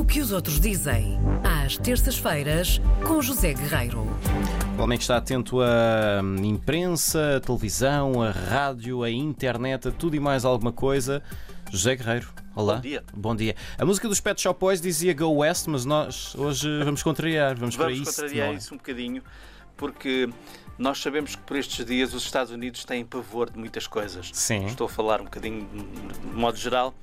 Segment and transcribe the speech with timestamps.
[0.00, 4.06] O que os outros dizem, às terças-feiras, com José Guerreiro.
[4.78, 10.16] O homem que está atento à imprensa, à televisão, à rádio, à internet, a tudo
[10.16, 11.22] e mais alguma coisa.
[11.70, 12.76] José Guerreiro, olá.
[12.76, 13.04] Bom dia.
[13.12, 13.54] Bom dia.
[13.76, 17.76] A música dos Pet Shop Boys dizia Go West, mas nós hoje vamos contrariar, vamos,
[17.76, 18.22] para Vamos isso.
[18.22, 18.56] contrariar não é?
[18.56, 19.22] isso um bocadinho,
[19.76, 20.30] porque
[20.78, 24.30] nós sabemos que por estes dias os Estados Unidos têm pavor de muitas coisas.
[24.32, 24.64] Sim.
[24.64, 25.68] Estou a falar um bocadinho
[26.22, 26.94] de modo geral.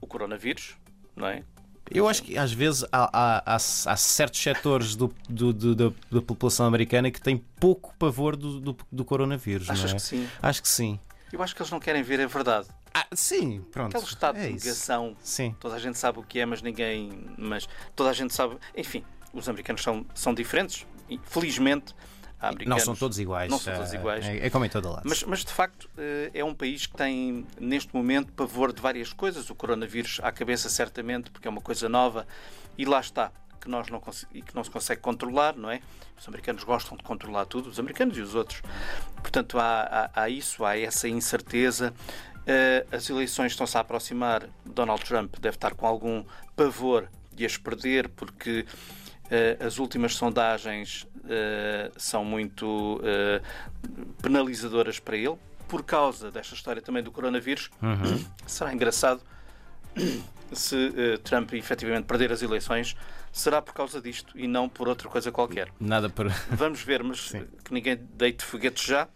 [0.00, 0.74] O coronavírus,
[1.14, 1.42] não é?
[1.90, 5.92] Eu acho que às vezes há, há- há- há certos setores do- do- do- da,
[6.10, 9.68] da população americana que têm pouco pavor do, do- coronavírus.
[9.68, 9.94] Achas é?
[9.94, 10.28] que sim?
[10.42, 10.98] Acho que sim.
[11.32, 12.68] Eu acho que eles não querem ver a verdade.
[12.94, 13.96] Ah, sim, pronto.
[13.96, 15.16] Aquele estado é de negação.
[15.20, 15.54] Sim.
[15.58, 17.26] Toda a gente sabe o que é, mas ninguém.
[17.36, 18.56] Mas toda a gente sabe.
[18.76, 20.86] Enfim, os americanos são, são diferentes.
[21.10, 21.92] E, felizmente,
[22.66, 23.50] Não são todos iguais.
[23.50, 24.24] Não são todos Ah, iguais.
[24.24, 25.02] É, é como em todo lado.
[25.04, 29.12] Mas, mas, de facto eh, é um país que tem neste momento pavor de várias
[29.12, 29.48] coisas.
[29.50, 32.26] O coronavírus à cabeça certamente porque é uma coisa nova
[32.76, 34.02] e lá está que nós não
[34.34, 35.80] e que não se consegue controlar, não é?
[36.20, 38.60] Os americanos gostam de controlar tudo, os americanos e os outros.
[39.22, 41.94] Portanto há, há- há isso, há essa incerteza.
[42.46, 44.46] Eh, as eleições estão-se a aproximar.
[44.66, 46.22] Donald Trump deve estar com algum
[46.54, 49.03] pavor de as perder porque eh,
[49.60, 53.40] as últimas sondagens eh, são muito eh,
[54.20, 55.36] penalizadoras para ele,
[55.66, 57.70] por causa desta história também do coronavírus.
[58.46, 59.22] Será engraçado
[60.52, 62.94] se eh, Trump efetivamente perder as eleições,
[63.32, 65.72] será por causa disto e não por outra coisa qualquer.
[65.80, 66.28] Nada para.
[66.50, 67.46] Vamos ver, mas Sim.
[67.64, 69.08] que ninguém deite foguetes já.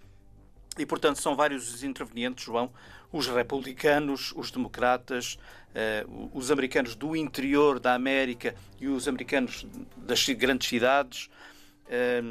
[0.78, 2.70] E, portanto, são vários os intervenientes, João.
[3.12, 5.38] Os republicanos, os democratas,
[5.74, 11.28] eh, os americanos do interior da América e os americanos das grandes cidades.
[11.88, 12.22] Eh,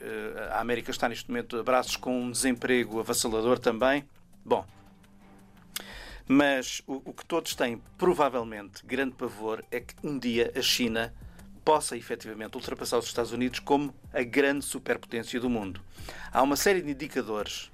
[0.00, 4.04] eh, a América está neste momento a braços com um desemprego avassalador também.
[4.44, 4.66] Bom,
[6.28, 11.14] mas o, o que todos têm, provavelmente, grande pavor é que um dia a China
[11.64, 15.80] possa efetivamente ultrapassar os Estados Unidos como a grande superpotência do mundo.
[16.32, 17.72] Há uma série de indicadores,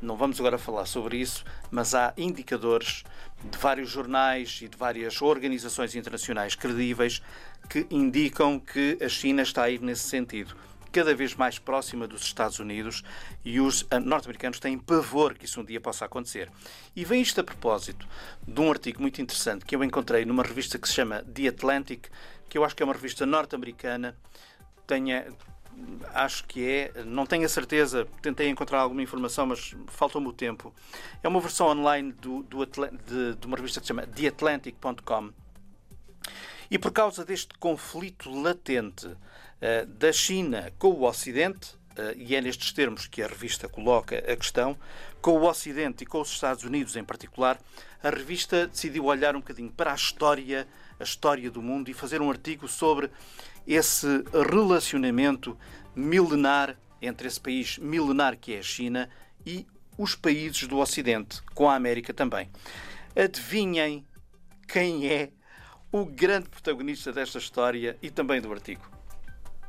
[0.00, 3.04] não vamos agora falar sobre isso, mas há indicadores
[3.50, 7.22] de vários jornais e de várias organizações internacionais credíveis
[7.68, 10.56] que indicam que a China está a ir nesse sentido
[10.94, 13.02] cada vez mais próxima dos Estados Unidos
[13.44, 16.48] e os ah, norte-americanos têm pavor que isso um dia possa acontecer.
[16.94, 18.06] E vem isto a propósito
[18.46, 22.06] de um artigo muito interessante que eu encontrei numa revista que se chama The Atlantic,
[22.48, 24.16] que eu acho que é uma revista norte-americana.
[24.86, 25.26] Tenha,
[26.12, 30.74] acho que é, não tenho a certeza, tentei encontrar alguma informação, mas faltou-me o tempo.
[31.22, 35.32] É uma versão online do, do de, de uma revista que se chama TheAtlantic.com.
[36.70, 39.08] E por causa deste conflito latente
[39.60, 44.18] eh, da China com o Ocidente, eh, e é nestes termos que a revista coloca
[44.18, 44.76] a questão,
[45.20, 47.58] com o Ocidente e com os Estados Unidos em particular,
[48.04, 50.68] a revista decidiu olhar um bocadinho para a história,
[51.00, 53.10] a história do mundo e fazer um artigo sobre
[53.66, 55.56] esse relacionamento
[55.96, 59.08] milenar entre esse país milenar que é a China
[59.46, 59.66] e
[59.96, 62.50] os países do Ocidente, com a América também.
[63.16, 64.04] Adivinhem
[64.68, 65.30] quem é
[65.90, 68.82] o grande protagonista desta história e também do artigo?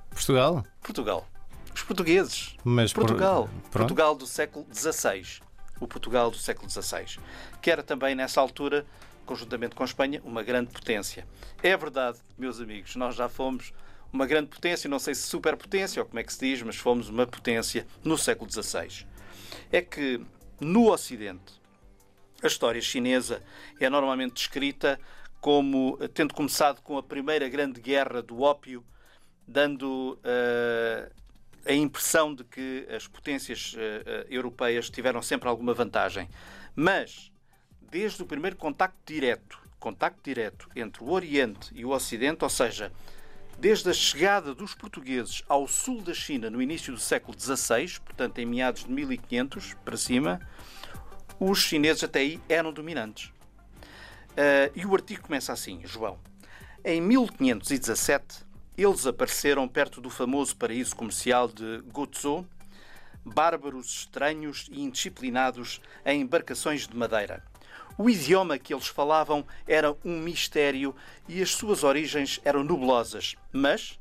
[0.10, 0.66] Portugal?
[0.82, 1.28] Portugal.
[1.74, 2.56] Os portugueses.
[2.64, 3.48] Mas por- Portugal.
[3.48, 3.72] pronto.
[3.72, 5.42] Portugal do século XVI.
[5.80, 7.20] O Portugal do século XVI.
[7.62, 8.86] Que era também, nessa altura,
[9.26, 11.28] conjuntamente com a Espanha, uma grande potência.
[11.62, 13.74] É verdade, meus amigos, nós já fomos
[14.12, 17.10] uma grande potência, não sei se superpotência ou como é que se diz, mas fomos
[17.10, 19.06] uma potência no século XVI.
[19.72, 20.22] É que
[20.60, 21.66] no Ocidente
[22.42, 23.42] a história chinesa
[23.80, 25.00] é normalmente descrita
[25.42, 28.84] como tendo começado com a primeira grande guerra do ópio,
[29.48, 31.12] dando eh,
[31.66, 36.30] a impressão de que as potências eh, eh, europeias tiveram sempre alguma vantagem.
[36.76, 37.32] Mas,
[37.92, 42.92] desde o primeiro contacto direto, contacto direto entre o Oriente e o Ocidente, ou seja,
[43.58, 48.38] desde a chegada dos portugueses ao sul da China no início do século XVI, portanto
[48.40, 50.40] em meados de 1500 para cima,
[51.40, 53.32] os chineses até aí eram dominantes.
[54.38, 56.20] Ah, e o artigo começa assim, João.
[56.84, 58.46] Em 1517,
[58.78, 62.46] eles apareceram perto do famoso paraíso comercial de Guzhou,
[63.24, 67.44] bárbaros, estranhos e indisciplinados em embarcações de madeira.
[67.98, 70.94] O idioma que eles falavam era um mistério
[71.28, 73.98] e as suas origens eram nebulosas, mas,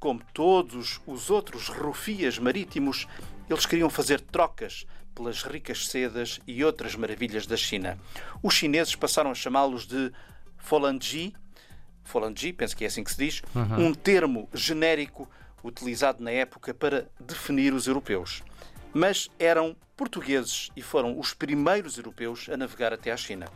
[0.00, 3.06] como todos os outros rufias marítimos,
[3.48, 7.98] eles queriam fazer trocas pelas ricas sedas e outras maravilhas da China.
[8.42, 10.12] Os chineses passaram a chamá-los de
[10.58, 11.32] Folanji,
[12.08, 13.42] Folanji, penso que é assim que se diz,
[13.78, 15.28] um termo genérico
[15.62, 18.42] utilizado na época para definir os europeus.
[18.92, 23.46] Mas eram portugueses e foram os primeiros europeus a navegar até à China.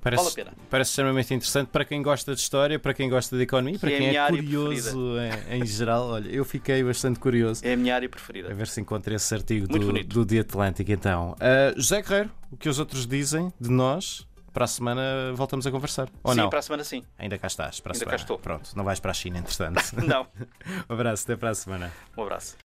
[0.00, 0.56] Parece, vale a pena.
[0.70, 3.98] Parece extremamente interessante para quem gosta de história, para quem gosta de economia, para é
[3.98, 5.16] quem é curioso
[5.50, 6.08] em, em, geral.
[6.08, 7.64] Olha, eu fiquei bastante curioso.
[7.64, 8.50] É a minha área preferida.
[8.50, 11.32] A ver se encontro esse artigo do, do The Atlantic então.
[11.32, 14.26] Uh, José Guerreiro, o que os outros dizem de nós?
[14.52, 16.08] Para a semana voltamos a conversar.
[16.24, 16.50] Ou sim, não?
[16.50, 17.04] para a semana sim.
[17.16, 17.78] Ainda cá estás.
[17.78, 18.16] Para a Ainda semana.
[18.16, 18.38] cá estou.
[18.38, 19.80] Pronto, não vais para a China, entretanto.
[20.04, 20.26] não.
[20.90, 21.92] um abraço, até para a semana.
[22.16, 22.56] Um abraço.